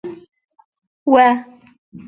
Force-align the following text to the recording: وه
وه 1.11 1.27